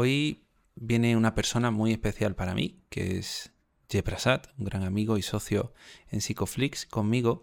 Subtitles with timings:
[0.00, 0.44] Hoy
[0.76, 3.50] viene una persona muy especial para mí, que es
[3.90, 5.72] Jay Prasad, un gran amigo y socio
[6.12, 7.40] en Psicoflix conmigo,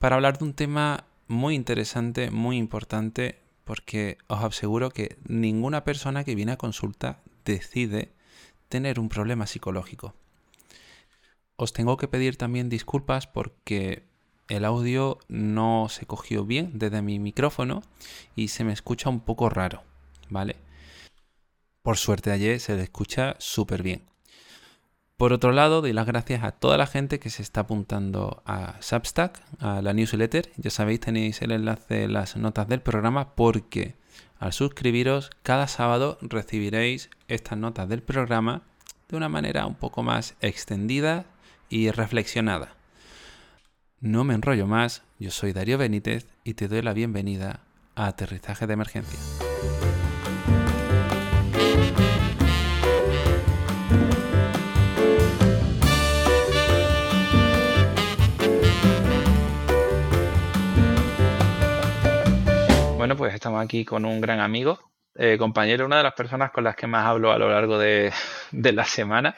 [0.00, 6.24] para hablar de un tema muy interesante, muy importante, porque os aseguro que ninguna persona
[6.24, 8.10] que viene a consulta decide
[8.68, 10.12] tener un problema psicológico.
[11.54, 14.08] Os tengo que pedir también disculpas porque
[14.48, 17.80] el audio no se cogió bien desde mi micrófono
[18.34, 19.84] y se me escucha un poco raro,
[20.30, 20.56] ¿vale?
[21.82, 24.04] Por suerte ayer se le escucha súper bien.
[25.16, 28.80] Por otro lado, doy las gracias a toda la gente que se está apuntando a
[28.80, 30.50] Substack, a la newsletter.
[30.56, 33.94] Ya sabéis, tenéis el enlace en las notas del programa porque
[34.38, 38.62] al suscribiros cada sábado recibiréis estas notas del programa
[39.08, 41.26] de una manera un poco más extendida
[41.68, 42.74] y reflexionada.
[44.00, 47.60] No me enrollo más, yo soy Darío Benítez y te doy la bienvenida
[47.94, 49.51] a Aterrizaje de Emergencia.
[63.42, 64.78] Estamos aquí con un gran amigo,
[65.16, 68.12] eh, compañero, una de las personas con las que más hablo a lo largo de,
[68.52, 69.34] la semana.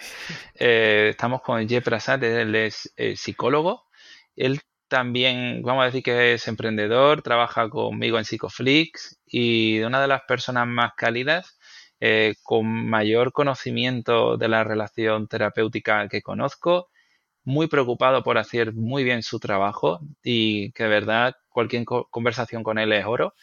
[0.54, 3.86] Eh, estamos con Jay Prasad, él es eh, psicólogo.
[4.36, 10.08] Él también, vamos a decir que es emprendedor, trabaja conmigo en Psicoflix y una de
[10.08, 11.58] las personas más cálidas,
[12.42, 16.90] con mayor conocimiento de la relación terapéutica que conozco,
[17.44, 22.78] muy preocupado por hacer muy bien su trabajo y que de verdad cualquier conversación con
[22.78, 23.34] él es oro.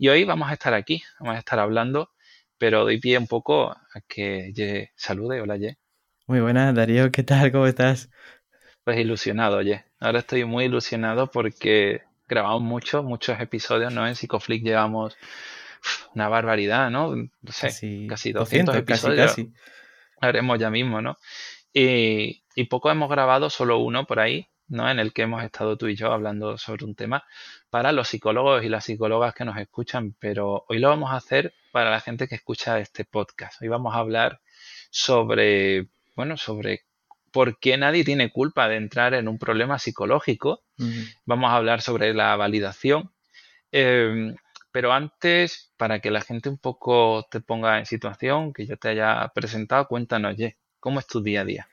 [0.00, 2.12] Y hoy vamos a estar aquí, vamos a estar hablando,
[2.56, 5.40] pero doy pie un poco a que Ye salude.
[5.40, 5.76] Hola, Ye.
[6.28, 7.50] Muy buenas, Darío, ¿qué tal?
[7.50, 8.08] ¿Cómo estás?
[8.84, 9.84] Pues ilusionado, Ye.
[9.98, 14.06] Ahora estoy muy ilusionado porque grabamos muchos, muchos episodios, ¿no?
[14.06, 15.16] En Psicoflix llevamos
[16.14, 17.16] una barbaridad, ¿no?
[17.16, 19.30] No sé, casi, 200, episodios.
[19.30, 19.52] Casi,
[20.20, 21.16] Haremos ya mismo, ¿no?
[21.72, 24.88] Y, y poco hemos grabado, solo uno por ahí, ¿no?
[24.90, 27.24] En el que hemos estado tú y yo hablando sobre un tema
[27.70, 31.54] para los psicólogos y las psicólogas que nos escuchan, pero hoy lo vamos a hacer
[31.72, 33.60] para la gente que escucha este podcast.
[33.62, 34.40] Hoy vamos a hablar
[34.90, 36.84] sobre, bueno, sobre
[37.32, 40.62] por qué nadie tiene culpa de entrar en un problema psicológico.
[41.24, 43.12] Vamos a hablar sobre la validación.
[43.72, 44.34] Em,
[44.72, 48.88] pero antes, para que la gente un poco te ponga en situación, que yo te
[48.88, 50.36] haya presentado, cuéntanos,
[50.80, 51.68] ¿cómo es tu día a día?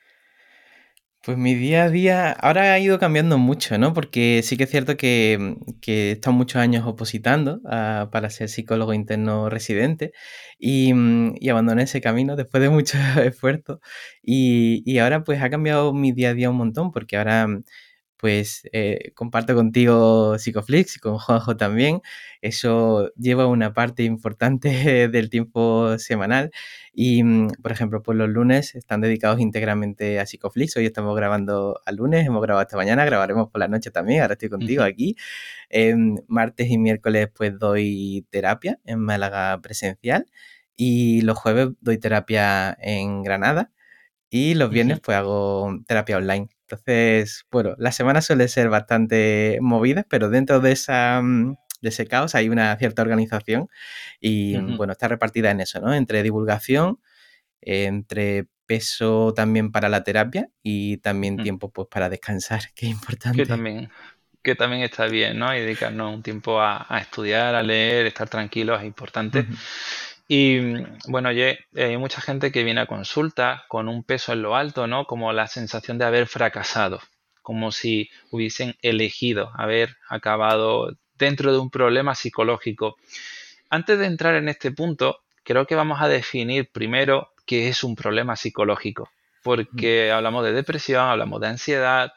[1.26, 3.94] Pues mi día a día ahora ha ido cambiando mucho, ¿no?
[3.94, 8.94] Porque sí que es cierto que, que he estado muchos años opositando para ser psicólogo
[8.94, 10.12] interno residente
[10.60, 10.94] y,
[11.40, 13.82] y, abandoné ese camino después de mucho esfuerzo
[14.22, 17.48] y, y, ahora pues ha cambiado mi día a día un montón porque ahora
[18.26, 22.02] pues eh, comparto contigo Psicoflix y con Juanjo también.
[22.42, 24.68] Eso lleva una parte importante
[25.10, 26.50] del tiempo semanal
[26.92, 30.76] y, mm, por ejemplo, pues los lunes están dedicados íntegramente a Psicoflix.
[30.76, 34.34] Hoy estamos grabando al lunes, hemos grabado esta mañana, grabaremos por la noche también, ahora
[34.34, 35.16] estoy contigo aquí.
[35.70, 40.26] Em, martes y miércoles pues doy terapia en Málaga presencial
[40.76, 43.72] y los jueves doy terapia en Granada
[44.32, 46.55] y los viernes pues hago terapia online.
[46.68, 52.08] Entonces, bueno, la semana suele ser bastante movida, pero dentro de esa mm, de ese
[52.08, 53.70] caos hay una cierta organización
[54.20, 55.94] y bueno, está repartida en eso, ¿no?
[55.94, 57.00] Entre divulgación,
[57.62, 61.44] entre peso también para la terapia y también mm.
[61.44, 63.38] tiempo pues para descansar, que es importante.
[63.38, 63.90] Que también,
[64.42, 65.56] que también está bien, ¿no?
[65.56, 69.46] Y dedicarnos un tiempo a, estudiar, a leer, estar tranquilos es importante.
[70.28, 70.60] Y
[71.08, 74.88] bueno, oye, hay mucha gente que viene a consulta con un peso en lo alto,
[74.88, 75.06] ¿no?
[75.06, 77.00] Como la sensación de haber fracasado,
[77.44, 82.98] como si hubiesen elegido haber acabado dentro de un problema psicológico.
[83.70, 87.96] Antes de entrar en este punto, creo que vamos a definir primero qué es un
[87.96, 89.10] problema psicológico,
[89.44, 92.14] porque hablamos de depresión, hablamos de ansiedad,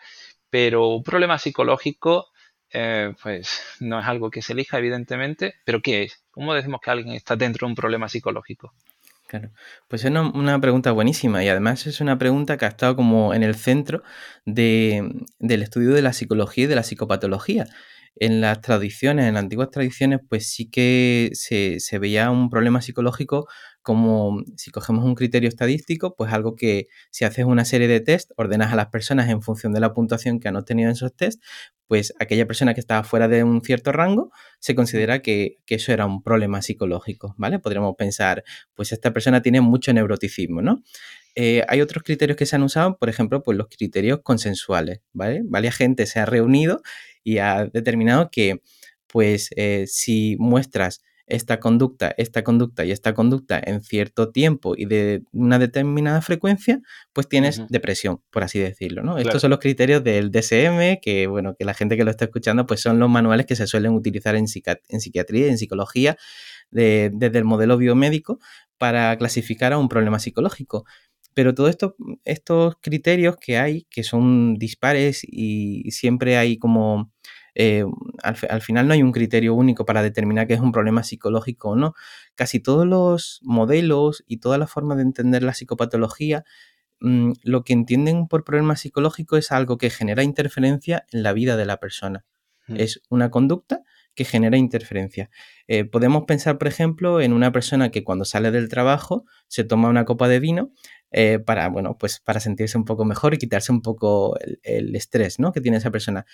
[0.48, 2.28] pero un problema psicológico
[2.72, 6.22] eh, pues no es algo que se elija, evidentemente, pero ¿qué es?
[6.30, 8.74] ¿Cómo decimos que alguien está dentro de un problema psicológico?
[9.26, 9.50] Claro,
[9.88, 13.42] pues es una, pregunta buenísima y además es una pregunta que ha estado como en
[13.42, 14.02] el centro
[14.46, 17.66] del estudio de la psicología y de la psicopatología
[18.20, 23.48] en las tradiciones, en las antiguas tradiciones, pues sí que se, veía un problema psicológico
[23.82, 28.32] como si cogemos un criterio estadístico, pues algo que si haces una serie de test,
[28.36, 31.42] ordenas a las personas en función de la puntuación que han obtenido en esos test,
[31.86, 34.30] pues aquella persona que estaba fuera de un cierto rango
[34.60, 37.58] se considera que, eso era un problema psicológico, ¿vale?
[37.58, 38.44] Podríamos pensar,
[38.74, 40.82] pues esta persona tiene mucho neuroticismo, ¿no?
[41.34, 45.42] Eh, hay otros criterios que se han usado, por ejemplo, pues los criterios consensuales, ¿vale?
[45.44, 46.82] Varias gente se ha reunido
[47.24, 48.62] y ha determinado que,
[49.06, 54.86] pues, eh, si muestras esta conducta, esta conducta y esta conducta en cierto tiempo y
[54.86, 56.80] de una determinada frecuencia,
[57.12, 59.18] pues tienes depresión, por así decirlo, ¿no?
[59.18, 62.66] Estos son los criterios del DSM, que bueno, que la gente que lo está escuchando,
[62.66, 64.46] pues son los manuales que se suelen utilizar en,
[64.88, 66.16] en psiquiatría y en psicología
[66.70, 68.38] desde el modelo biomédico
[68.78, 70.84] para clasificar a un problema psicológico.
[71.38, 71.94] Pero todos esto,
[72.24, 77.12] estos criterios que hay, que son dispares y siempre hay como
[77.54, 77.84] eh,
[78.24, 81.76] al, final no hay un criterio único para determinar que es un problema psicológico o
[81.76, 81.94] no.
[82.34, 86.44] Casi todos los modelos y todas las formas de entender la psicopatología,
[86.98, 91.56] mm, lo que entienden por problema psicológico es algo que genera interferencia en la vida
[91.56, 92.24] de la persona.
[92.66, 92.76] Mm.
[92.78, 93.84] Es una conducta
[94.18, 95.30] que genera interferencia.
[95.68, 99.88] Eh, podemos pensar, por ejemplo, en una persona que cuando sale del trabajo se toma
[99.88, 100.72] una copa de vino
[101.10, 105.38] eh, para, bueno, pues para sentirse un poco mejor y quitarse un poco el, estrés
[105.38, 105.52] ¿no?
[105.52, 106.26] que tiene esa persona.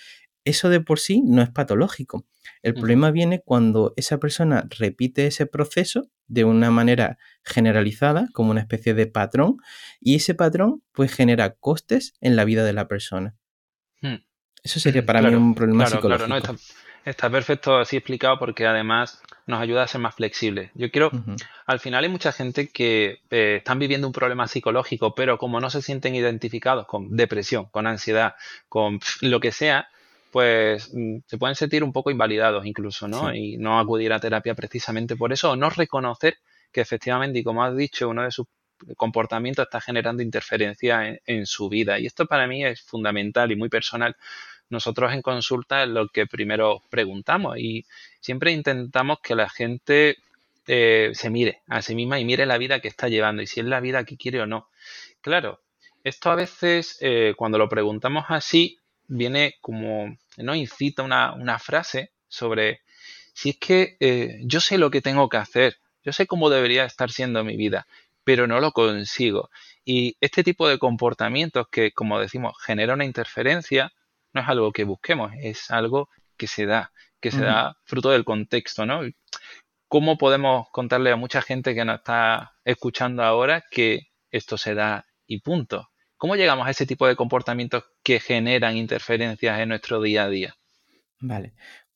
[0.44, 2.26] Eso de por sí no es patológico.
[2.62, 8.60] El problema viene cuando esa persona repite ese proceso de una manera generalizada, como una
[8.60, 9.58] especie de patrón,
[10.00, 13.36] y ese patrón pues genera costes en la vida de la persona.
[14.00, 14.16] Hmm.
[14.62, 16.56] Eso sería para mí un problema psicológico.
[17.04, 20.70] Está perfecto así explicado porque además nos ayuda a ser más flexibles.
[20.74, 21.10] Yo quiero,
[21.66, 25.68] al final hay mucha gente que eh, están viviendo un problema psicológico, pero como no
[25.68, 28.36] se sienten identificados con depresión, con ansiedad,
[28.68, 29.88] con lo que sea,
[30.30, 33.34] pues mm, se pueden sentir un poco invalidados incluso, ¿no?
[33.34, 36.38] Y no acudir a terapia precisamente por eso, o no reconocer
[36.72, 38.46] que efectivamente, y como has dicho, uno de sus
[38.96, 41.98] comportamientos está generando interferencia en su vida.
[41.98, 44.16] Y esto para mí es fundamental y muy personal
[44.70, 47.84] nosotros en consulta es lo que primero preguntamos y
[48.20, 50.16] siempre intentamos que la gente
[50.66, 53.60] eh, se mire a sí misma y mire la vida que está llevando y si
[53.60, 54.68] es la vida que quiere o no.
[55.20, 55.60] Claro,
[56.04, 60.54] esto a veces eh, cuando lo preguntamos así viene como, ¿no?
[60.54, 62.80] Incita una, frase sobre
[63.32, 66.84] si es que eh, yo sé lo que tengo que hacer, yo sé cómo debería
[66.84, 67.86] estar siendo mi vida,
[68.24, 69.50] pero no lo consigo.
[69.84, 73.92] Y este tipo de comportamientos que, como decimos, genera una interferencia,
[74.34, 78.24] no es algo que busquemos, es algo que se da, que se da fruto del
[78.24, 79.00] contexto, ¿no?
[79.88, 85.06] ¿Cómo podemos contarle a mucha gente que nos está escuchando ahora que esto se da
[85.26, 85.88] y punto?
[86.16, 90.56] ¿Cómo llegamos a ese tipo de comportamientos que generan interferencias en nuestro día a día?
[91.20, 91.54] Vale,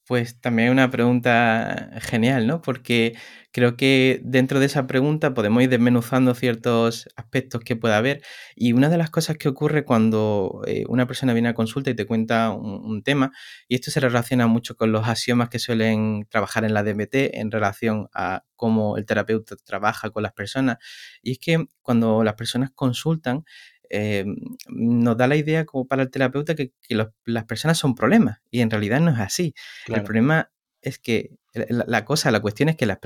[0.08, 2.62] pues también una pregunta genial, ¿no?
[2.62, 3.14] Porque
[3.52, 8.22] creo que dentro de esa pregunta podemos ir desmenuzando ciertos aspectos que pueda haber.
[8.56, 11.94] Y una de las cosas que ocurre cuando eh, una persona viene a consulta y
[11.94, 13.32] te cuenta un, tema,
[13.68, 17.50] y esto se relaciona mucho con los axiomas que suelen trabajar en la DMT en
[17.50, 20.78] relación a cómo el terapeuta trabaja con las personas,
[21.22, 23.44] y es que cuando las personas consultan,
[23.90, 24.24] eh,
[24.68, 26.72] nos da la idea como para el terapeuta que,
[27.24, 29.54] las personas son problemas y en realidad no es así.
[29.88, 30.50] El problema
[30.82, 31.30] es que
[31.68, 32.98] la, cosa, la cuestión es que las,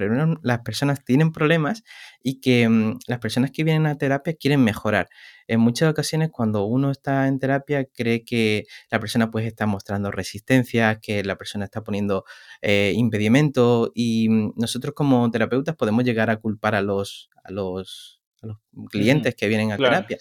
[0.43, 1.83] las personas tienen problemas
[2.23, 5.09] y que mm, las personas que vienen a terapia quieren mejorar.
[5.47, 10.11] En muchas ocasiones cuando uno está en terapia cree que la persona pues está mostrando
[10.11, 12.25] resistencia, que la persona está poniendo
[12.61, 18.22] eh, impedimentos y mm, nosotros como terapeutas podemos llegar a culpar a los, a los
[18.43, 18.59] a los
[18.91, 20.19] clientes que vienen a terapia.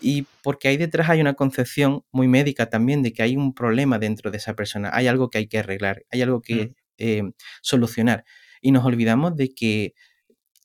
[0.00, 3.98] Y porque ahí detrás hay una concepción muy médica también de que hay un problema
[3.98, 6.74] dentro de esa persona, hay algo que hay que arreglar, hay algo que mm.
[6.98, 7.22] eh,
[7.62, 8.24] solucionar.
[8.60, 9.94] Y nos olvidamos de que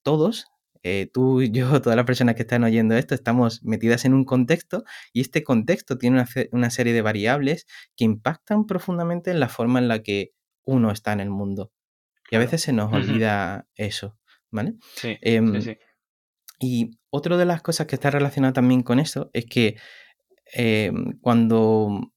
[0.04, 0.48] todos,
[0.84, 4.84] eh, tú, yo, todas las personas que están oyendo esto, estamos metidas en un contexto
[5.14, 9.88] y este contexto tiene una, serie de variables que impactan profundamente en la forma en
[9.88, 10.34] la que
[10.64, 11.72] uno está en el mundo.
[12.30, 14.18] Y a veces se nos olvida eso,
[14.52, 14.76] ¿vale?
[14.96, 15.78] Sí, em, sí,
[16.60, 19.78] y otra de las cosas que está relacionada también con eso es que
[20.56, 22.12] eh, cuando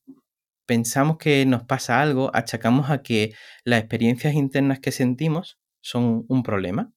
[0.67, 6.43] pensamos que nos pasa algo, achacamos a que las experiencias internas que sentimos son un
[6.43, 6.93] problema.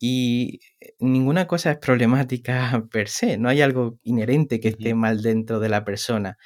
[0.00, 0.58] Y
[0.98, 5.68] ninguna cosa es problemática per se, no hay algo inherente que esté mal dentro de
[5.68, 6.36] la persona.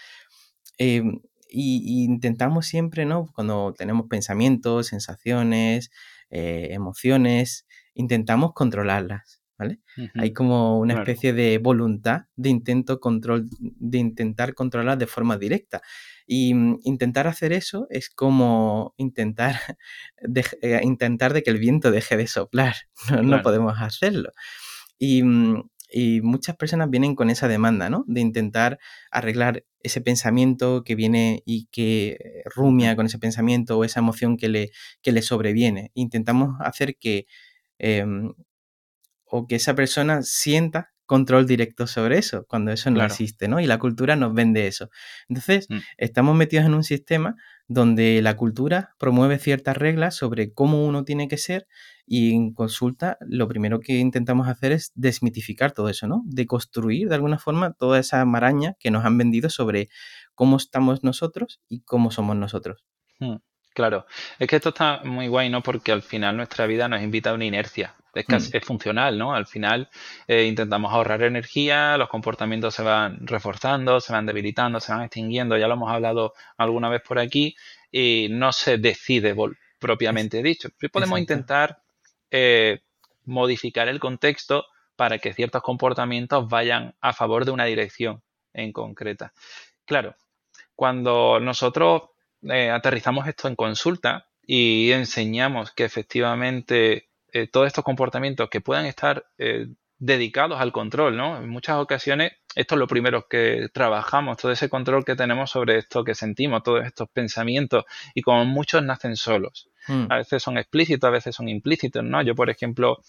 [0.79, 3.27] Em, y, intentamos siempre, ¿no?
[3.35, 5.91] Cuando tenemos pensamientos, sensaciones,
[6.31, 9.41] eh, emociones, intentamos controlarlas.
[9.59, 9.81] ¿Vale?
[10.15, 15.83] Hay como una especie de voluntad de intento control, de intentar controlar de forma directa.
[16.27, 19.61] Y mm, intentar hacer eso es como intentar
[20.21, 22.75] de, eh, intentar de que el viento deje de soplar.
[23.23, 24.33] No, podemos hacerlo.
[25.01, 25.61] Mm,
[25.91, 28.05] y, muchas personas vienen con esa demanda, ¿no?
[28.07, 28.79] De intentar
[29.11, 34.49] arreglar ese pensamiento que viene y que rumia con ese pensamiento o esa emoción que
[34.49, 34.71] le,
[35.03, 35.93] que le sobreviene.
[35.95, 37.27] Intentamos hacer que
[37.79, 38.33] em,
[39.27, 43.61] o que esa persona sienta control directo sobre eso, cuando eso no existe, ¿no?
[43.61, 44.91] Y la cultura nos vende eso.
[45.29, 45.79] Entonces, mm.
[45.99, 47.37] estamos metidos en un sistema
[47.69, 51.67] donde la cultura promueve ciertas reglas sobre cómo uno tiene que ser
[52.07, 56.23] y en consulta lo primero que intentamos hacer es desmitificar todo eso, ¿no?
[56.27, 59.89] De construir de alguna forma toda esa maraña que nos han vendido sobre
[60.35, 62.85] cómo estamos nosotros y cómo somos nosotros.
[63.21, 63.37] Mm.
[63.75, 64.07] Claro,
[64.39, 65.63] es que esto está muy guay, ¿no?
[65.63, 67.95] Porque al final nuestra vida nos invita a una inercia.
[68.17, 68.57] Es, mm.
[68.57, 69.35] es funcional, ¿no?
[69.35, 69.89] Al final
[70.27, 75.57] eh, intentamos ahorrar energía, los comportamientos se van reforzando, se van debilitando, se van extinguiendo,
[75.57, 77.55] ya lo hemos hablado alguna vez por aquí,
[77.91, 79.35] y no se decide
[79.79, 80.69] propiamente dicho.
[80.93, 81.83] podemos intentar
[82.31, 82.81] eh,
[83.25, 89.33] modificar el contexto para que ciertos comportamientos vayan a favor de una dirección en concreta.
[89.85, 90.17] Claro,
[90.75, 92.03] cuando nosotros
[92.43, 98.87] eh, aterrizamos esto en consulta y enseñamos que efectivamente eh, todos estos comportamientos que puedan
[98.87, 99.67] estar eh,
[99.99, 101.37] dedicados al control, ¿no?
[101.37, 105.77] En muchas ocasiones esto es lo primero que trabajamos, todo ese control que tenemos sobre
[105.77, 109.69] esto que sentimos, todos estos pensamientos y como muchos nacen solos.
[109.87, 110.07] Hmm.
[110.09, 112.23] A veces son explícitos, a veces son implícitos, ¿no?
[112.23, 113.03] Yo, por ejemplo,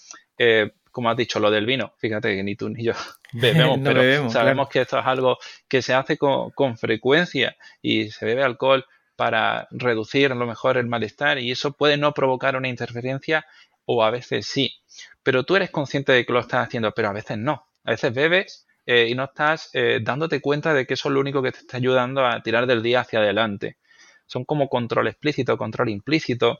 [0.92, 2.94] como has dicho, lo del vino, fíjate que ni tú ni yo
[3.32, 5.38] bebemos, pero sabemos que esto es algo
[5.70, 10.78] que se hace con, con frecuencia y se bebe alcohol para reducir a lo mejor
[10.78, 13.46] el malestar y eso puede no provocar una interferencia
[13.88, 14.76] o a veces sí.
[15.24, 17.68] Pero tú eres consciente de que lo estás haciendo, pero a veces no.
[17.84, 21.22] A veces bebes eh, y no estás eh, dándote cuenta de que eso es lo
[21.22, 23.78] único que te está ayudando a tirar del día hacia adelante.
[24.26, 26.60] Son como control explícito, control implícito,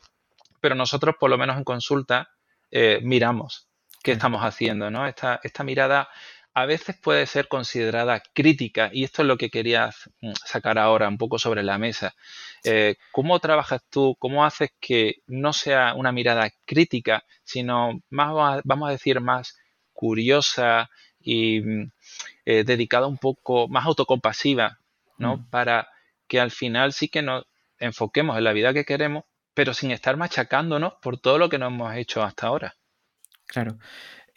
[0.62, 2.30] pero nosotros por lo menos en consulta
[2.72, 3.68] eh, miramos
[4.04, 5.06] qué estamos haciendo, ¿no?
[5.06, 6.08] Esta, esta mirada
[6.58, 11.08] a veces puede ser considerada crítica y esto es lo que quería mm, sacar ahora
[11.08, 12.16] un poco sobre la mesa.
[12.64, 14.16] Eh, ¿Cómo trabajas tú?
[14.18, 19.56] ¿Cómo haces que no sea una mirada crítica, sino más, vamos a decir, más
[19.94, 21.92] curiosa y mm,
[22.46, 24.80] eh, dedicada un poco más autocompasiva,
[25.20, 25.38] ¿no?
[25.38, 25.50] Mm.
[25.52, 25.88] Para
[26.28, 27.46] que al final sí que nos
[27.78, 31.72] enfoquemos en la vida que queremos, pero sin estar machacándonos por todo lo que nos
[31.72, 32.76] hemos hecho hasta ahora.
[33.46, 33.78] Claro.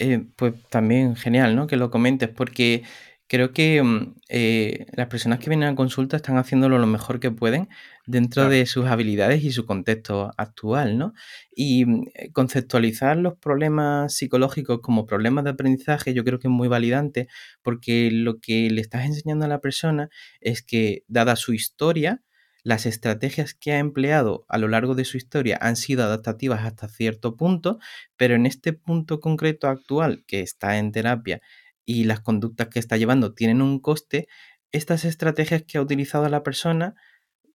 [0.03, 1.67] Eh, pues también genial, ¿no?
[1.67, 2.85] Que lo comentes, porque
[3.29, 7.31] creo que mm, eh, las personas que vienen a consulta están haciéndolo lo mejor que
[7.31, 7.69] pueden
[8.07, 11.13] dentro de sus habilidades y su contexto actual, ¿no?
[11.55, 16.53] Y mm, eh, conceptualizar los problemas psicológicos como problemas de aprendizaje yo creo que es
[16.53, 17.29] muy validante
[17.63, 20.09] porque lo que le estás enseñando a la persona
[20.41, 22.23] es que, dada su historia,
[22.63, 26.89] las estrategias que ha empleado a lo largo de su historia han sido adaptativas hasta
[26.89, 27.79] cierto punto,
[28.17, 31.41] pero en este punto concreto actual que está en terapia
[31.85, 34.29] y las conductas que está llevando tienen un coste,
[34.73, 36.95] estas estrategias que ha utilizado la persona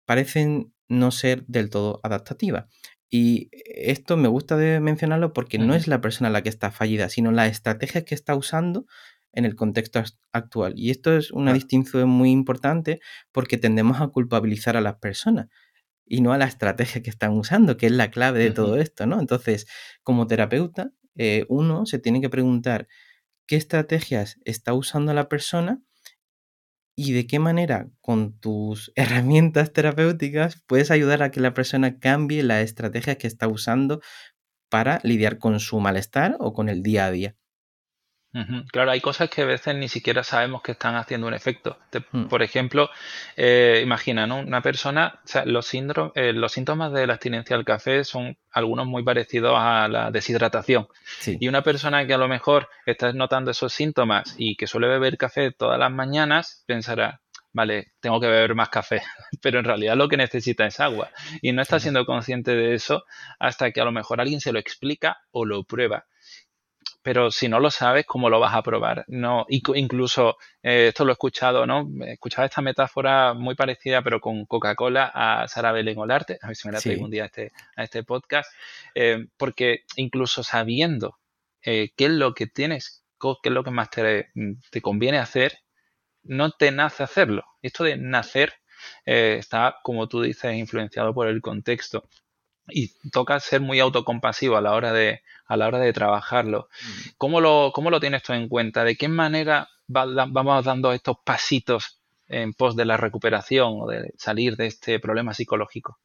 [0.05, 2.65] parecen no ser del todo adaptativas.
[3.09, 7.07] Y esto me gusta de mencionarlo porque no es la persona la que está fallida,
[7.09, 8.87] sino la estrategia que está usando
[9.35, 10.01] en el contexto
[10.31, 10.73] actual.
[10.75, 12.99] Y esto es una distinción muy importante
[13.31, 15.47] porque tendemos a culpabilizar a las personas
[16.05, 19.05] y no a la estrategia que están usando, que es la clave de todo esto,
[19.05, 19.19] ¿no?
[19.19, 19.67] Entonces,
[20.03, 22.87] como terapeuta, eh, uno se tiene que preguntar
[23.47, 25.81] qué estrategias está usando la persona
[26.95, 32.43] y de qué manera con tus herramientas terapéuticas puedes ayudar a que la persona cambie
[32.43, 34.01] la estrategia que está usando
[34.69, 37.35] para lidiar con su malestar o con el día a día.
[38.71, 41.77] Claro, hay cosas que a veces ni siquiera sabemos que están haciendo un efecto.
[42.11, 42.25] Mm.
[42.25, 42.89] Por ejemplo,
[43.37, 44.39] eh, imagina, ¿no?
[44.39, 48.87] Una persona, o sea, los, eh, los síntomas de la abstinencia al café son algunos
[48.87, 50.87] muy parecidos a la deshidratación.
[51.25, 55.17] Y una persona que a lo mejor está notando esos síntomas y que suele beber
[55.17, 57.21] café todas las mañanas, pensará,
[57.53, 59.01] vale, tengo que beber más café,
[59.41, 61.09] pero en realidad lo que necesita es agua.
[61.41, 63.05] Y no está siendo consciente de eso
[63.39, 66.05] hasta que a lo mejor alguien se lo explica o lo prueba
[67.05, 69.05] pero si no lo sabes, ¿cómo lo vas a probar?
[69.07, 71.87] No, incluso eh, esto lo he escuchado, ¿no?
[72.03, 76.55] He escuchado esta metáfora muy parecida, pero con Coca-Cola a Sara Belén Olarte, a ver
[76.55, 78.51] si me la traigo un día a este, a este podcast,
[78.95, 81.19] eh, porque incluso sabiendo
[81.61, 84.31] eh, qué es lo que tienes, qué es lo que más te,
[84.71, 85.59] te conviene hacer,
[86.23, 87.43] no te nace hacerlo.
[87.61, 88.53] Esto de nacer
[89.05, 92.09] está, como tú dices, influenciado por el contexto
[92.69, 96.69] y toca ser muy autocompasivo a la hora de, a la hora de trabajarlo.
[96.81, 97.09] Mm.
[97.17, 98.83] ¿Cómo lo, cómo lo tienes tú en cuenta?
[98.83, 104.55] ¿De qué manera vamos dando estos pasitos en pos de la recuperación o de salir
[104.57, 105.99] de este problema psicológico?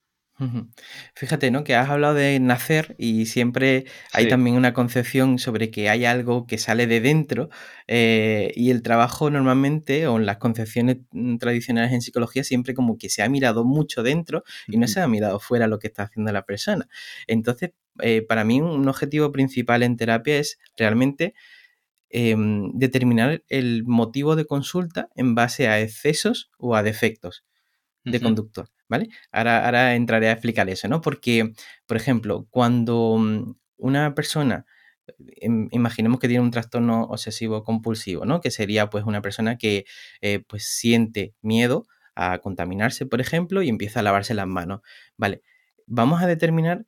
[1.15, 1.65] Fíjate, ¿no?
[1.65, 6.47] Que has hablado de nacer y siempre hay también una concepción sobre que hay algo
[6.47, 7.51] que sale de dentro
[7.87, 12.97] eh, y el trabajo normalmente o en las concepciones mm, tradicionales en psicología siempre como
[12.97, 16.05] que se ha mirado mucho dentro y no se ha mirado fuera lo que está
[16.05, 16.89] haciendo la persona.
[17.27, 21.35] Entonces, eh, para mí un objetivo principal en terapia es realmente
[22.09, 27.45] em, determinar el motivo de consulta en base a excesos o a defectos
[28.05, 29.09] de conductor, ¿vale?
[29.33, 31.01] Ahora, ahora entraré a explicar eso, ¿no?
[31.01, 31.55] Porque,
[31.87, 34.67] por ejemplo, cuando mm, una persona
[35.71, 38.41] imaginemos que tiene un trastorno obsesivo compulsivo, ¿no?
[38.41, 39.85] Que sería pues una persona que
[40.21, 44.81] eh, pues siente miedo a contaminarse, por ejemplo, y empieza a lavarse las manos.
[45.17, 45.43] Vale,
[45.87, 46.85] vamos a determinar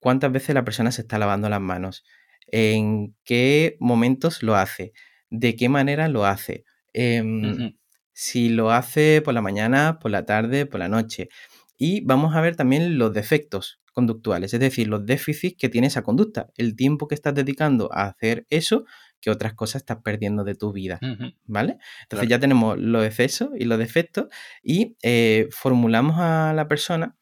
[0.00, 2.04] cuántas veces la persona se está lavando las manos,
[2.46, 4.92] en qué momentos lo hace,
[5.30, 7.76] de qué manera lo hace, em,
[8.14, 11.28] si lo hace por la mañana, por la tarde, por la noche.
[11.76, 16.02] Y vamos a ver también los defectos conductuales, es decir, los déficits que tiene esa
[16.02, 18.84] conducta, el tiempo que estás dedicando a hacer eso,
[19.20, 20.98] que otras cosas estás perdiendo de tu vida,
[21.44, 21.78] ¿vale?
[22.02, 24.26] Entonces ya tenemos los excesos y los defectos
[24.62, 27.16] y eh, formulamos a la persona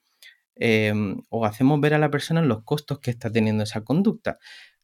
[0.56, 4.38] em, o hacemos ver a la persona los costos que está teniendo esa conducta.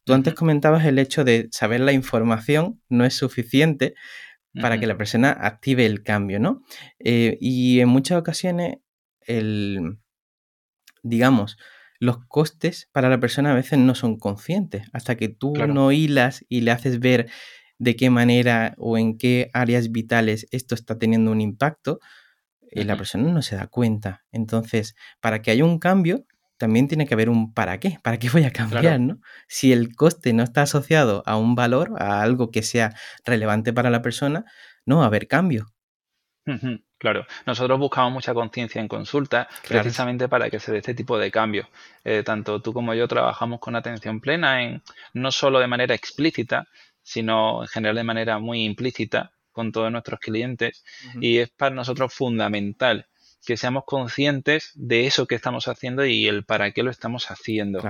[0.04, 3.94] Tú antes comentabas el hecho de saber la información no es suficiente
[4.54, 6.62] para que la persona active el cambio, ¿no?
[6.98, 8.78] Eh, y en muchas ocasiones
[9.20, 9.98] el,
[11.02, 11.58] digamos,
[12.00, 14.88] los costes para la persona a veces no son conscientes.
[14.92, 17.28] Hasta que tú no hilas y le haces ver
[17.78, 22.00] de qué manera o en qué áreas vitales esto está teniendo un impacto,
[22.70, 24.24] eh, la persona no se da cuenta.
[24.32, 26.24] Entonces, para que haya un cambio,
[26.58, 29.20] también tiene que haber un para qué, para qué voy a cambiar, ¿no?
[29.46, 33.90] Si el coste no está asociado a un valor, a algo que sea relevante para
[33.90, 34.44] la persona,
[34.84, 35.72] no va a haber cambio.
[36.98, 41.30] Claro, nosotros buscamos mucha conciencia en consulta precisamente para que se dé este tipo de
[41.30, 41.68] cambios.
[42.04, 46.66] Eh, tanto tú como yo trabajamos con atención plena, en, no solo de manera explícita,
[47.02, 50.82] sino en general de manera muy implícita con todos nuestros clientes.
[51.20, 53.06] Y es para nosotros fundamental
[53.44, 57.80] que seamos conscientes de eso que estamos haciendo y el para qué lo estamos haciendo.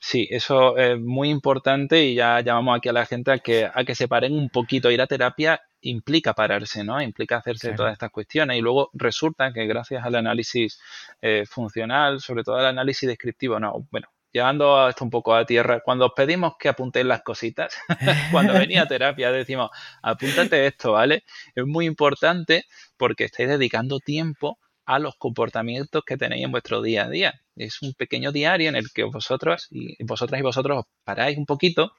[0.00, 3.84] Sí, eso es muy importante y ya llamamos aquí a la gente a que, a
[3.84, 4.90] que se paren un poquito.
[4.92, 7.02] Ir a terapia implica pararse, ¿no?
[7.02, 10.80] Implica hacerse todas estas cuestiones y luego resulta que gracias al análisis
[11.20, 15.80] eh, funcional, sobre todo al análisis descriptivo, no, bueno, llevando esto un poco a tierra,
[15.80, 17.76] cuando os pedimos que apuntéis las cositas,
[18.30, 19.70] cuando venía a terapia decimos,
[20.02, 21.24] apúntate esto, ¿vale?
[21.54, 22.64] Es muy importante
[22.96, 27.40] porque estáis dedicando tiempo a los comportamientos que tenéis en vuestro día a día.
[27.56, 31.44] Es un pequeño diario en el que vosotros y vosotras y vosotros os paráis un
[31.44, 31.92] poquito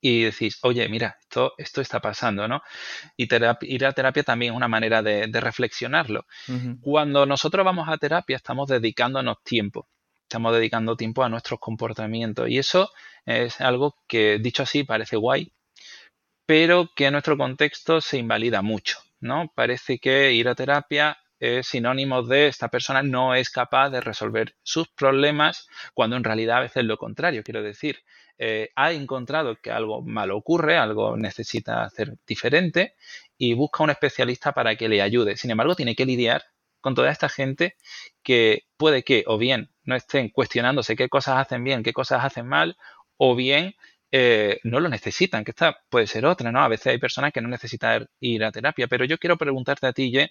[0.00, 2.62] y decís, oye, mira, esto, esto está pasando, ¿no?
[3.16, 3.26] Y
[3.62, 6.24] ir a terapia también es una manera de, reflexionarlo.
[6.80, 9.88] Cuando nosotros vamos a terapia estamos dedicándonos tiempo,
[10.22, 12.90] estamos dedicando tiempo a nuestros comportamientos y eso
[13.26, 15.52] es algo que, dicho así, parece guay,
[16.46, 19.50] pero que en nuestro contexto se invalida mucho, ¿no?
[19.56, 24.56] Parece que ir a terapia es sinónimo de esta persona no es capaz de resolver
[24.62, 27.42] sus problemas, cuando en realidad a veces es lo contrario.
[27.42, 27.98] Quiero decir,
[28.38, 32.94] eh, ha encontrado que algo malo ocurre, algo necesita hacer diferente
[33.38, 35.36] y busca un especialista para que le ayude.
[35.36, 36.44] Sin embargo, tiene que lidiar
[36.80, 37.76] con toda esta gente
[38.22, 42.46] que puede que o bien no estén cuestionándose qué cosas hacen bien, qué cosas hacen
[42.46, 42.76] mal,
[43.16, 43.74] o bien
[44.10, 46.60] eh, no lo necesitan, que esta puede ser otra, ¿no?
[46.60, 49.92] A veces hay personas que no necesitan ir a terapia, pero yo quiero preguntarte a
[49.92, 50.30] ti, Ye,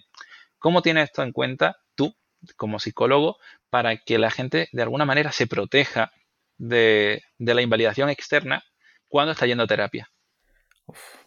[0.64, 2.16] ¿cómo tienes esto en cuenta tú,
[2.56, 3.36] como psicólogo,
[3.68, 6.10] para que la gente de alguna manera se proteja
[6.56, 8.64] de, la invalidación externa
[9.06, 10.08] cuando está yendo a terapia?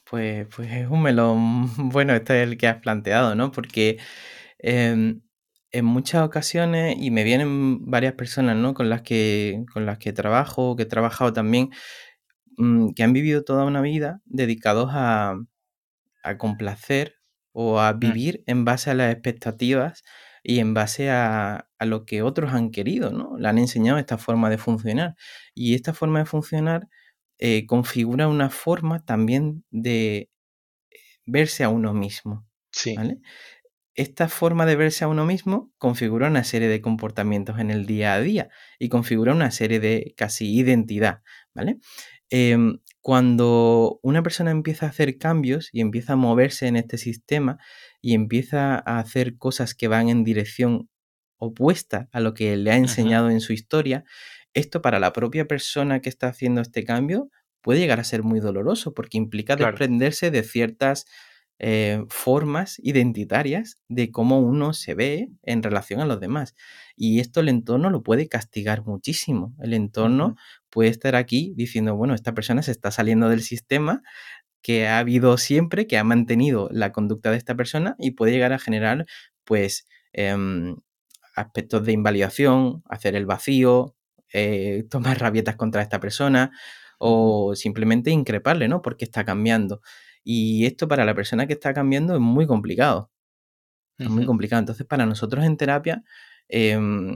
[0.10, 3.52] pues, pues es un melón, bueno, este es el que has planteado, ¿no?
[3.52, 4.00] Porque
[4.58, 5.22] em,
[5.70, 8.74] en muchas ocasiones, y me vienen varias personas, ¿no?
[8.74, 11.70] Con las que, con las que trabajo, que he trabajado también,
[12.58, 15.36] mm, que han vivido toda una vida dedicados a,
[16.24, 17.17] a complacer
[17.60, 18.00] o a mm.
[18.00, 20.04] vivir en base a las expectativas
[20.44, 23.36] y en base a, lo que otros han querido, ¿no?
[23.40, 25.16] Le han enseñado esta forma de funcionar.
[25.56, 26.88] Y esta forma de funcionar
[27.40, 30.30] eh, configura una forma también de
[31.26, 32.48] verse a uno mismo.
[32.72, 32.96] Sí.
[33.96, 38.14] Esta forma de verse a uno mismo configura una serie de comportamientos en el día
[38.14, 41.24] a día y configura una serie de casi identidad,
[41.56, 41.80] ¿vale?
[42.30, 47.58] Em, cuando una persona empieza a hacer cambios y empieza a moverse en este sistema
[48.02, 50.90] y empieza a hacer cosas que van en dirección
[51.38, 54.04] opuesta a lo que le ha enseñado en su historia,
[54.54, 57.30] esto para la propia persona que está haciendo este cambio
[57.62, 61.06] puede llegar a ser muy doloroso porque implica desprenderse de ciertas
[61.60, 66.56] eh, formas identitarias de cómo uno se ve en relación a los demás.
[66.96, 69.56] Y esto el entorno lo puede castigar muchísimo.
[69.62, 70.36] El entorno
[70.70, 74.02] puede estar aquí diciendo, bueno, esta persona se está saliendo del sistema
[74.62, 78.54] que ha habido siempre, que ha mantenido la conducta de esta persona y puede llegar
[78.54, 79.06] a generar,
[79.46, 80.78] pues, em,
[81.36, 83.96] aspectos de invalidación, hacer el vacío,
[84.34, 86.52] eh, tomar rabietas contra esta persona
[87.00, 88.82] o simplemente increparle, ¿no?
[88.82, 89.82] Porque está cambiando.
[90.30, 93.10] Y esto para la persona que está cambiando es muy complicado.
[93.98, 94.60] Es muy complicado.
[94.60, 96.04] Entonces, para nosotros en terapia,
[96.50, 97.16] em,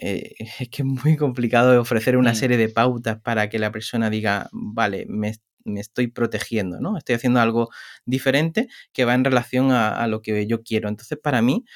[0.00, 2.36] eh, es que es muy complicado ofrecer una mm.
[2.36, 5.34] serie de pautas para que la persona diga, vale, me,
[5.76, 6.96] estoy protegiendo, ¿no?
[6.96, 7.68] Estoy haciendo algo
[8.06, 10.88] diferente que va en relación a, lo que yo quiero.
[10.88, 11.66] Entonces, para mí,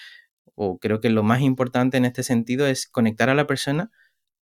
[0.55, 3.91] o creo que lo más importante en este sentido es conectar a la persona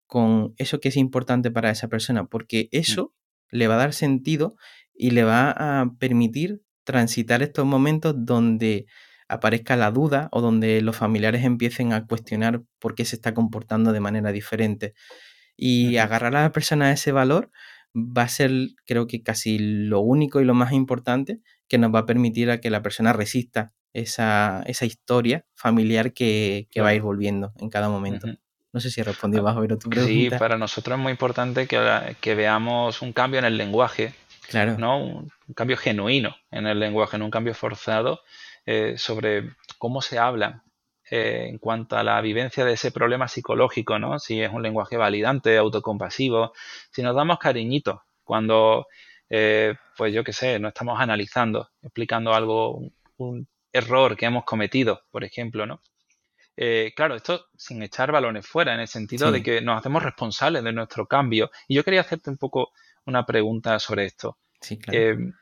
[0.07, 2.77] con eso que es importante para esa persona, porque mm.
[2.77, 3.15] eso
[3.51, 4.55] le va a dar sentido
[5.01, 8.85] y le va a permitir transitar estos momentos donde
[9.29, 13.93] aparezca la duda o donde los familiares empiecen a cuestionar por qué se está comportando
[13.93, 14.93] de manera diferente.
[15.57, 17.51] Y agarrar a la persona a ese valor
[17.95, 18.51] va a ser,
[18.85, 22.61] creo que casi lo único y lo más importante que nos va a permitir a
[22.61, 28.27] que la persona resista esa, historia familiar que, va a ir volviendo en cada momento.
[28.73, 30.13] No sé si he respondido más o menos tu pregunta.
[30.13, 34.13] Sí, para nosotros es muy importante que, que veamos un cambio en el lenguaje.
[34.51, 34.77] Claro.
[34.79, 34.99] ¿no?
[34.99, 38.21] Un, cambio genuino en el lenguaje, no un cambio forzado
[38.67, 40.65] eh, sobre cómo se habla
[41.09, 44.19] eh, en cuanto a la vivencia de ese problema psicológico, ¿no?
[44.19, 46.53] Si es un lenguaje validante, autocompasivo,
[46.91, 48.87] si nos damos cariñitos cuando,
[49.29, 52.81] eh, pues yo qué sé, no estamos analizando, explicando algo,
[53.19, 55.81] un, error que hemos cometido, por ejemplo, ¿no?
[56.95, 60.73] claro, esto sin echar balones fuera, en el sentido de que nos hacemos responsables de
[60.73, 61.51] nuestro cambio.
[61.69, 62.73] Y yo quería hacerte un poco
[63.07, 64.39] una pregunta sobre esto.
[64.61, 65.33] Sí, claro.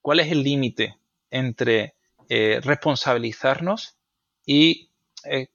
[0.00, 0.96] ¿Cuál es el límite
[1.30, 1.94] entre
[2.28, 3.96] eh, responsabilizarnos
[4.44, 4.90] y
[5.24, 5.48] eh,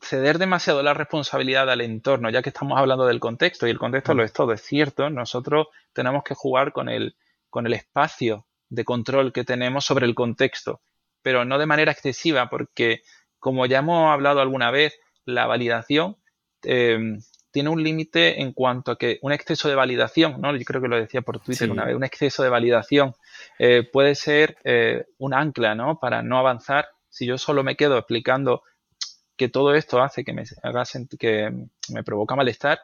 [0.00, 4.14] ceder demasiado la responsabilidad al entorno, ya que estamos hablando del contexto y el contexto
[4.14, 7.16] lo es todo, es cierto, nosotros tenemos que jugar con el,
[7.50, 10.80] con el espacio de control que tenemos sobre el contexto,
[11.20, 13.02] pero no de manera excesiva, porque
[13.38, 16.16] como ya hemos hablado alguna vez, la validación
[16.64, 17.18] eh,
[17.52, 20.56] tiene un límite en cuanto a que un exceso de validación, ¿no?
[20.56, 23.14] Yo creo que lo decía por Twitter una vez, un exceso de validación
[23.58, 26.00] eh, puede ser eh, un ancla, ¿no?
[26.00, 26.88] Para no avanzar.
[27.08, 28.62] Si yo solo me quedo explicando
[29.36, 30.84] que todo esto hace que me haga
[31.18, 31.50] que
[31.90, 32.80] me provoca malestar,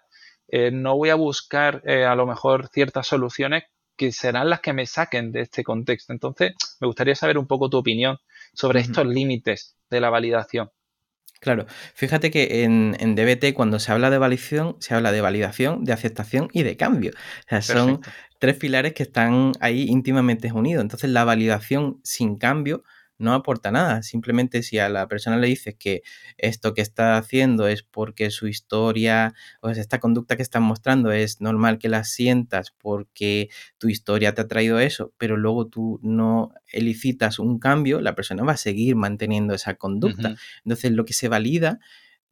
[0.48, 3.64] eh, no voy a buscar a lo mejor ciertas soluciones
[3.96, 6.12] que serán las que me saquen de este contexto.
[6.12, 8.18] Entonces, me gustaría saber un poco tu opinión
[8.52, 10.70] sobre estos límites de la validación.
[11.40, 15.92] Claro, fíjate que en, DBT cuando se habla de validación, se habla de validación, de
[15.92, 17.12] aceptación y de cambio.
[17.12, 18.00] O sea, son
[18.38, 20.82] tres pilares que están ahí íntimamente unidos.
[20.82, 22.82] Entonces la validación sin cambio
[23.18, 24.02] no aporta nada.
[24.02, 26.02] Simplemente si a la persona le dices que
[26.36, 31.40] esto que está haciendo es porque su historia o esta conducta que están mostrando es
[31.40, 36.52] normal que la sientas porque tu historia te ha traído eso, pero luego tú no
[36.72, 40.36] elicitas un cambio, la persona va a seguir manteniendo esa conducta.
[40.64, 41.80] Entonces lo que se valida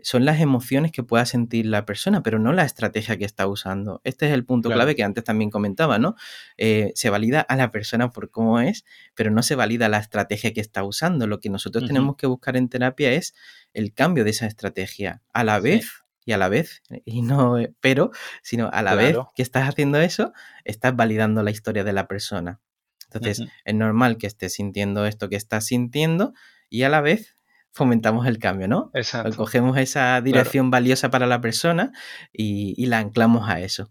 [0.01, 4.01] son las emociones que pueda sentir la persona, pero no la estrategia que está usando.
[4.05, 6.17] Este es el punto clave que antes también comentaba, ¿no?
[6.57, 10.53] Eh, se valida a la persona por cómo es, pero no se valida la estrategia
[10.53, 11.27] que está usando.
[11.27, 13.35] Lo que nosotros tenemos que buscar en terapia es
[13.73, 15.91] el cambio de esa estrategia a la vez.
[16.29, 18.11] Y a la vez, y no, eh, pero,
[18.43, 20.33] sino a la vez que estás haciendo eso,
[20.65, 22.59] estás validando la historia de la persona.
[23.05, 26.33] Entonces, es normal que estés sintiendo esto que estás sintiendo
[26.69, 27.36] y a la vez
[27.77, 28.91] fomentamos el cambio, ¿no?
[28.95, 29.37] Exacto.
[29.37, 31.93] Cogemos esa dirección valiosa para la persona
[32.33, 33.91] y, la anclamos a eso.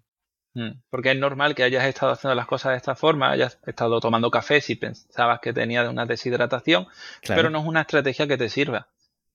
[0.56, 4.00] Mm, porque es normal que hayas estado haciendo las cosas de esta forma, hayas estado
[4.00, 6.88] tomando café si pensabas que tenías una deshidratación,
[7.28, 8.88] pero no es una estrategia que te sirva.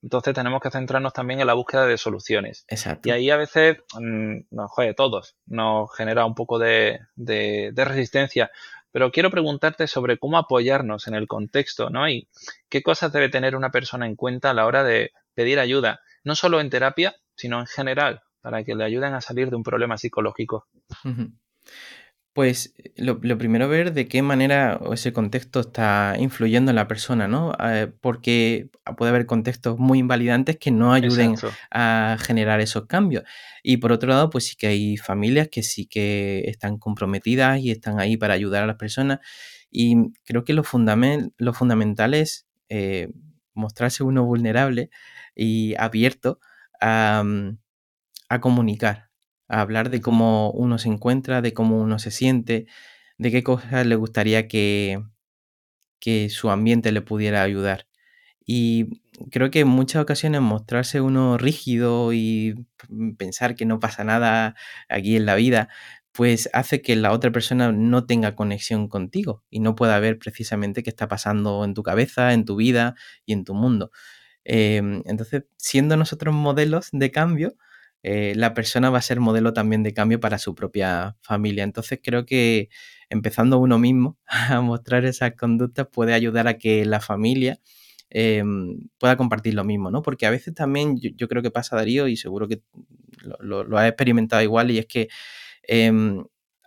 [0.03, 2.65] Entonces tenemos que centrarnos también en la búsqueda de soluciones.
[2.69, 3.09] Exacto.
[3.09, 7.85] Y ahí a veces, mm, nos juegue todos, nos genera un poco de, de, de
[7.85, 8.51] resistencia.
[8.93, 12.09] Pero quiero preguntarte sobre cómo apoyarnos en el contexto, ¿no?
[12.09, 12.29] Y
[12.69, 16.35] qué cosas debe tener una persona en cuenta a la hora de pedir ayuda, no
[16.35, 19.97] solo en terapia, sino en general, para que le ayuden a salir de un problema
[19.97, 20.67] psicológico.
[22.33, 27.53] Pues lo, primero ver de qué manera ese contexto está influyendo en la persona, ¿no?
[27.59, 31.35] Eh, porque puede haber contextos muy invalidantes que no ayuden
[31.73, 33.25] a generar esos cambios.
[33.65, 37.73] Y por otro lado, pues sí que hay familias que sí que están comprometidas y
[37.73, 39.19] están ahí para ayudar a las personas.
[39.69, 40.63] Y creo que lo,
[41.39, 43.09] lo fundamental es eh,
[43.55, 44.91] mostrarse uno vulnerable
[45.35, 46.39] y abierto
[46.81, 47.25] a
[48.41, 49.10] comunicar
[49.51, 52.67] hablar de cómo uno se encuentra, de cómo uno se siente,
[53.19, 55.03] de qué cosas le gustaría que,
[56.01, 57.87] que su ambiente le pudiera ayudar.
[58.47, 62.67] Y creo que en muchas ocasiones mostrarse uno rígido y
[63.19, 64.57] pensar que no pasa nada
[64.89, 65.69] aquí en la vida,
[66.13, 70.83] pues hace que la otra persona no tenga conexión contigo y no pueda ver precisamente
[70.83, 72.95] qué está pasando en tu cabeza, en tu vida
[73.27, 73.91] y en tu mundo.
[74.45, 77.55] Em, entonces, siendo nosotros modelos de cambio,
[78.03, 81.65] eh, la persona va a ser modelo también de cambio para su propia familia.
[81.65, 82.71] Entonces creo que
[83.11, 87.61] empezando uno mismo a mostrar esas conductas puede ayudar a que la familia
[88.11, 90.03] em, pueda compartir lo mismo, ¿no?
[90.03, 92.63] Porque a veces también yo, creo que pasa Darío y seguro que
[93.41, 95.09] lo, lo, has experimentado igual y es que
[95.65, 96.25] em,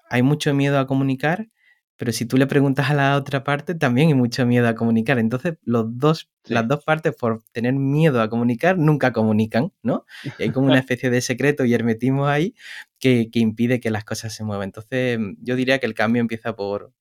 [0.10, 1.50] hay mucho miedo a comunicar
[1.98, 5.20] pero si tú le preguntas a la otra parte, también hay mucho miedo a comunicar.
[5.20, 10.06] Entonces, los dos, las dos partes, por tener miedo a comunicar, nunca comunican, ¿no?
[10.40, 12.56] Y hay como una especie de secreto y hermetismo ahí
[13.00, 14.66] que, impide que las cosas se muevan.
[14.66, 16.92] Entonces, yo diría que el cambio empieza por,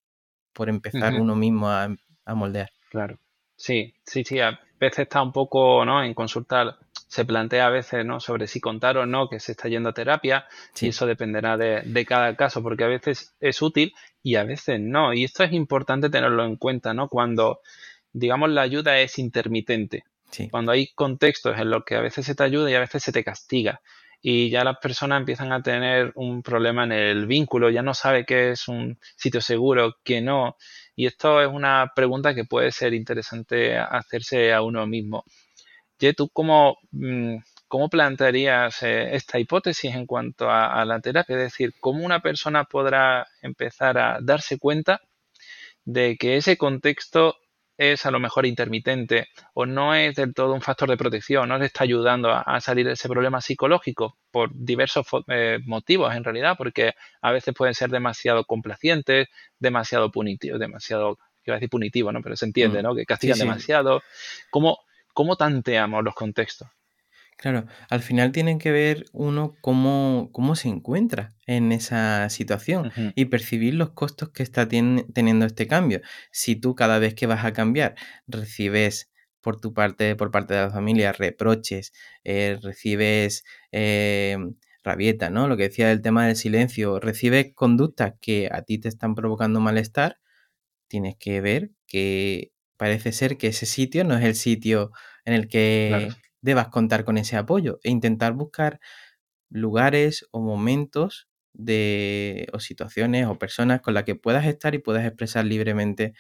[0.52, 2.70] por empezar uno mismo a, a moldear.
[2.90, 3.18] Claro.
[3.56, 4.40] Sí, sí, sí.
[4.40, 6.02] A veces está un poco, ¿no?
[6.02, 6.76] En consultar
[7.12, 8.20] se plantea a veces ¿no?
[8.20, 10.46] sobre si contar o no que se está yendo a terapia
[10.80, 15.12] y eso dependerá de, cada caso porque a veces es útil y a veces no.
[15.12, 17.10] Y esto es importante tenerlo en cuenta ¿no?
[17.10, 17.60] cuando
[18.14, 20.04] digamos la ayuda es intermitente.
[20.50, 23.12] Cuando hay contextos en los que a veces se te ayuda y a veces se
[23.12, 23.82] te castiga
[24.22, 28.24] y ya las personas empiezan a tener un problema en el vínculo ya no sabe
[28.24, 30.56] qué es un sitio seguro qué no.
[30.96, 35.24] Y esto es una pregunta que puede ser interesante hacerse a uno mismo
[36.12, 37.36] ¿tú cómo, mm,
[37.68, 41.36] cómo plantearías eh, esta hipótesis en cuanto a, la terapia?
[41.36, 45.00] Es decir, ¿cómo una persona podrá empezar a darse cuenta
[45.84, 47.36] de que ese contexto
[47.78, 51.58] es a lo mejor intermitente o no es del todo un factor de protección, no
[51.58, 56.56] le está ayudando a, salir de ese problema psicológico por diversos eh, motivos en realidad,
[56.56, 62.22] porque a veces pueden ser demasiado complacientes, demasiado punitivos, demasiado, quiero decir punitivo, ¿no?
[62.22, 62.82] Pero se entiende, mm.
[62.82, 62.94] ¿no?
[62.94, 64.02] Que castigan demasiado.
[64.50, 64.78] ¿Cómo,
[65.12, 66.68] ¿Cómo tanteamos los contextos?
[67.36, 73.24] Claro, al final tienen que ver uno cómo, cómo se encuentra en esa situación y
[73.26, 76.02] percibir los costos que está teniendo este cambio.
[76.30, 77.96] Si tú cada vez que vas a cambiar
[78.28, 84.36] recibes por tu parte, por parte de la familia, reproches, eh, recibes eh,
[84.84, 85.48] rabieta, ¿no?
[85.48, 89.58] Lo que decía del tema del silencio, recibes conductas que a ti te están provocando
[89.60, 90.18] malestar,
[90.88, 92.51] tienes que ver que
[92.82, 94.90] parece ser que ese sitio no es el sitio
[95.24, 96.08] en el que
[96.40, 98.80] debas contar con ese apoyo e intentar buscar
[99.50, 105.06] lugares o momentos de, o situaciones o personas con las que puedas estar y puedas
[105.06, 106.14] expresar libremente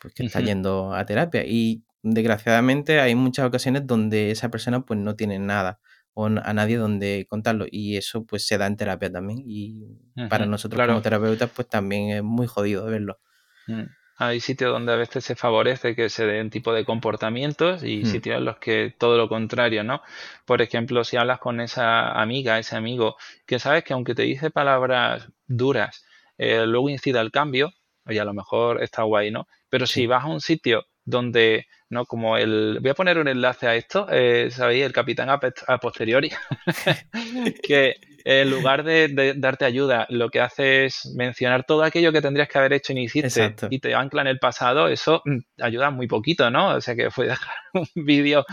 [0.00, 1.44] pues, que estás yendo a terapia.
[1.44, 5.80] Y desgraciadamente hay muchas ocasiones donde esa persona pues no tiene nada
[6.14, 9.98] o a nadie donde contarlo y eso pues se da en terapia también y
[10.30, 13.18] para nosotros como terapeutas pues también es muy jodido verlo.
[13.66, 13.86] Mm.
[14.18, 18.06] Hay sitios donde a veces se favorece que se den tipo de comportamientos y hmm.
[18.06, 20.02] sitios en los que todo lo contrario, ¿no?
[20.46, 24.50] Por ejemplo, si hablas con esa amiga, ese amigo, que sabes que aunque te dice
[24.50, 26.04] palabras duras,
[26.38, 27.72] eh, luego incida el cambio,
[28.06, 29.46] oye, a lo mejor está guay, ¿no?
[29.68, 32.06] Pero si vas a un sitio donde, ¿no?
[32.06, 32.78] Como el...
[32.80, 34.84] Voy a poner un enlace a esto, eh, ¿sabéis?
[34.84, 36.30] El capitán a, a posteriori,
[37.62, 37.96] que
[38.28, 42.58] en lugar de, darte ayuda, lo que hace es mencionar todo aquello que tendrías que
[42.58, 46.50] haber hecho y hiciste y te ancla en el pasado, eso mm, ayuda muy poquito,
[46.50, 46.74] ¿no?
[46.74, 48.44] O sea que fue dejar un vídeo,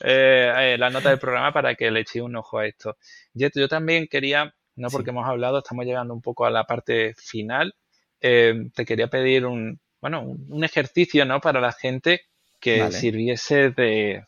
[0.00, 2.98] eh, la nota del programa para que le eche un ojo a esto.
[3.32, 7.14] Yo, yo también quería, no porque hemos hablado, estamos llegando un poco a la parte
[7.14, 7.74] final,
[8.20, 11.40] eh, te quería pedir un, bueno, un, ejercicio, ¿no?
[11.40, 12.20] Para la gente
[12.60, 14.26] que sirviese de,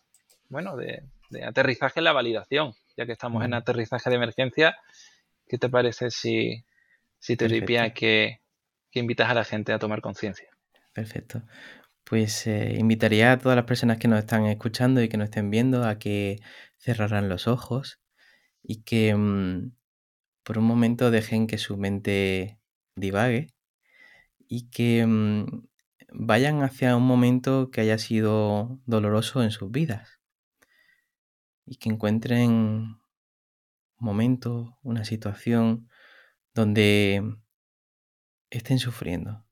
[0.48, 1.02] bueno, de,
[1.46, 4.76] aterrizaje en la validación, ya que estamos en aterrizaje de emergencia
[5.46, 6.64] ¿Qué te parece si,
[7.18, 8.40] si te diría que,
[8.90, 10.48] que, invitas a la gente a tomar conciencia?
[10.92, 11.42] Perfecto.
[12.04, 15.50] Pues eh, invitaría a todas las personas que nos están escuchando y que nos estén
[15.50, 16.40] viendo a que
[16.78, 18.00] cerraran los ojos
[18.62, 19.72] y que mm,
[20.42, 22.58] por un momento dejen que su mente
[22.96, 23.48] divague
[24.48, 25.66] y que mm,
[26.12, 30.20] vayan hacia un momento que haya sido doloroso en sus vidas
[31.66, 32.98] y que encuentren
[33.98, 35.88] momento, una situación
[36.54, 37.22] donde
[38.50, 39.44] estén sufriendo.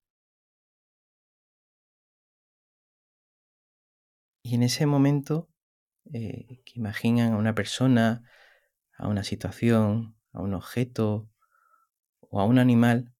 [4.44, 5.48] Y en ese momento,
[6.12, 8.22] eh, que imaginan a una persona,
[8.98, 11.30] a una situación, a un objeto
[12.20, 13.14] o a un animal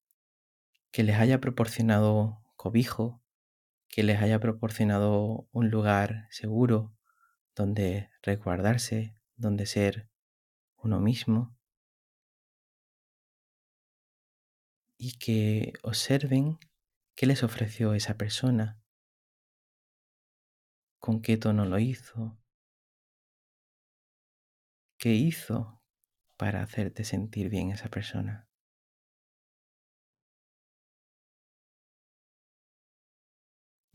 [0.91, 3.21] que les haya proporcionado cobijo,
[3.87, 6.93] que les haya proporcionado un lugar seguro
[7.55, 10.09] donde resguardarse, donde ser
[10.77, 11.57] uno mismo.
[14.97, 16.59] Y que observen
[17.15, 18.81] qué les ofreció esa persona,
[20.99, 22.37] con qué tono lo hizo,
[24.97, 25.81] qué hizo
[26.37, 28.47] para hacerte sentir bien esa persona.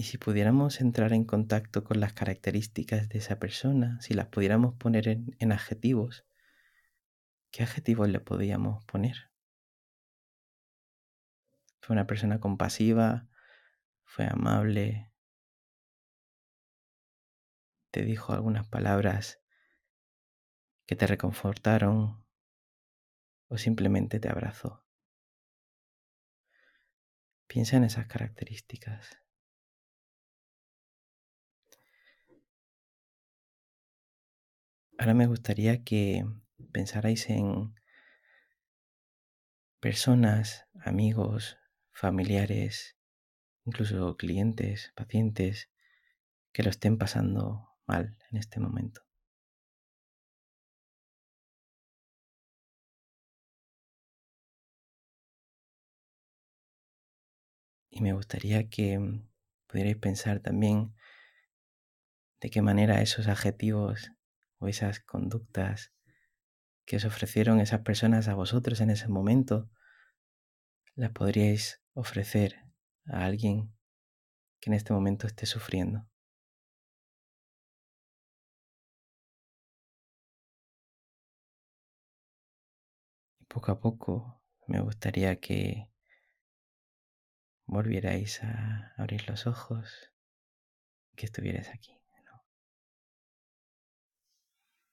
[0.00, 4.76] Y si pudiéramos entrar en contacto con las características de esa persona, si las pudiéramos
[4.76, 6.24] poner en, adjetivos,
[7.50, 9.32] ¿qué adjetivos le podíamos poner?
[11.80, 13.28] Fue una persona compasiva,
[14.04, 15.12] fue amable,
[17.90, 19.42] te dijo algunas palabras
[20.86, 22.24] que te reconfortaron
[23.48, 24.86] o simplemente te abrazó.
[27.48, 29.27] Piensa en esas características.
[35.00, 36.26] Ahora me gustaría que
[36.72, 37.72] pensarais en
[39.78, 41.56] personas, amigos,
[41.92, 42.96] familiares,
[43.64, 45.70] incluso clientes, pacientes
[46.52, 49.02] que lo estén pasando mal en este momento.
[57.88, 58.98] Y me gustaría que
[59.68, 60.92] pudierais pensar también
[62.40, 64.10] de qué manera esos adjetivos
[64.58, 65.92] o esas conductas
[66.84, 69.70] que os ofrecieron esas personas a vosotros en ese momento,
[70.94, 72.64] las podríais ofrecer
[73.06, 73.72] a alguien
[74.60, 76.08] que en este momento esté sufriendo.
[83.38, 85.88] Y poco a poco me gustaría que
[87.66, 90.10] volvierais a abrir los ojos,
[91.16, 91.97] que estuvierais aquí.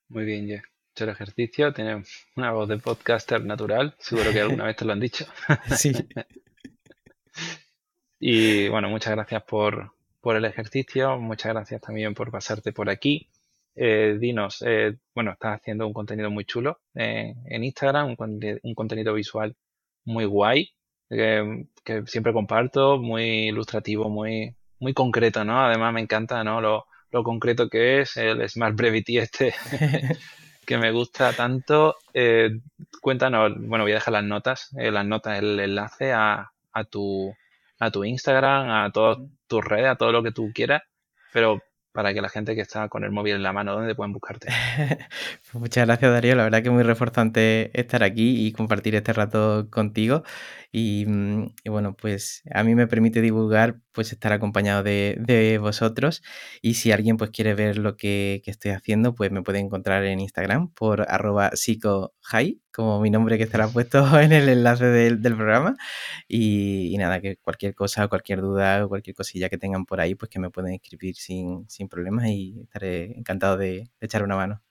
[0.10, 0.64] Muy bien, ya.
[0.98, 5.00] El ejercicio, tienes una voz de podcaster natural, seguro que alguna vez te lo han
[5.00, 5.26] dicho.
[5.76, 5.92] Sí.
[8.20, 9.92] y bueno, muchas gracias por,
[10.22, 13.30] por, el ejercicio, muchas gracias también por pasarte por aquí.
[13.76, 19.14] Eh, dinos, eh, bueno, estás haciendo un contenido muy chulo en Instagram, un, un, contenido
[19.14, 19.54] visual
[20.06, 20.72] muy guay,
[21.10, 21.68] que
[22.06, 25.60] siempre comparto, muy ilustrativo, muy, muy concreto, ¿no?
[25.60, 26.62] Además me encanta, ¿no?
[26.62, 29.54] Lo, lo concreto que es, el Smart Brevity este,
[30.66, 31.96] que me gusta tanto.
[32.14, 32.60] Eh,
[33.02, 37.34] cuéntanos, bueno, voy a dejar las notas, eh, las notas, el enlace a, a, tu,
[37.80, 40.84] a tu Instagram, a todas tus redes, a todo lo que tú quieras,
[41.32, 41.64] pero
[41.96, 44.50] para que la gente que está con el móvil en la mano, ¿dónde pueden buscarte?
[45.52, 49.14] Pues muchas gracias Darío, la verdad que es muy reforzante estar aquí y compartir este
[49.14, 50.24] rato contigo.
[50.76, 56.22] Mm, y, bueno, pues a mí me permite divulgar, pues estar acompañado de, vosotros.
[56.62, 60.20] Y si alguien pues quiere ver lo que, estoy haciendo, pues me puede encontrar en
[60.20, 61.52] Instagram por arroba
[62.74, 65.76] como mi nombre que estará puesto en el enlace del, programa.
[66.28, 70.40] Y, nada, que cualquier cosa, cualquier duda, cualquier cosilla que tengan por ahí, pues que
[70.40, 74.62] me pueden escribir sin, problemas y estaré encantado de echar una mano.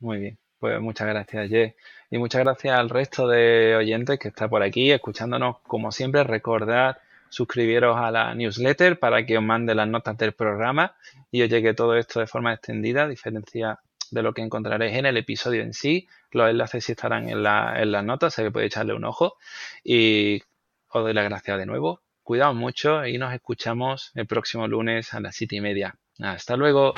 [0.00, 0.38] Muy bien.
[0.58, 1.76] Pues muchas gracias, Ye.
[2.10, 5.58] Y muchas gracias al resto de oyentes que está por aquí escuchándonos.
[5.62, 6.98] Como siempre, recordad
[7.30, 10.94] suscribiros a la newsletter para que os mande las notas del programa
[11.30, 15.06] y os llegue todo esto de forma extendida, a diferencia de lo que encontraréis en
[15.06, 16.06] el episodio en sí.
[16.30, 19.36] Los enlaces sí estarán en, la, en las notas, se que podéis echarle un ojo.
[19.82, 20.42] Y
[20.88, 22.02] os doy las gracias de nuevo.
[22.22, 25.96] Cuidaos mucho y nos escuchamos el próximo lunes a las siete y media.
[26.20, 26.94] Hasta luego.